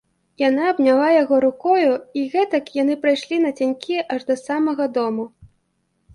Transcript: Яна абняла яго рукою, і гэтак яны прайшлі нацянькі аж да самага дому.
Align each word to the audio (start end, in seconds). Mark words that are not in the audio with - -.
Яна 0.41 0.63
абняла 0.69 1.09
яго 1.23 1.35
рукою, 1.45 1.91
і 2.21 2.23
гэтак 2.37 2.73
яны 2.81 2.97
прайшлі 3.05 3.39
нацянькі 3.45 4.01
аж 4.19 4.27
да 4.33 4.41
самага 4.45 4.91
дому. 4.99 5.29